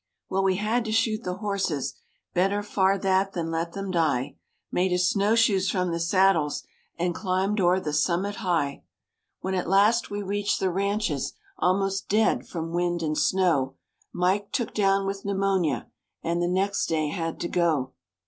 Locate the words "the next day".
16.41-17.09